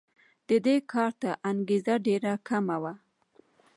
د 0.49 0.51
دې 0.65 0.75
کار 0.91 1.11
ته 1.21 1.29
انګېزه 1.49 1.95
ډېره 2.07 2.33
کمه 2.47 2.77
وه. 2.83 2.93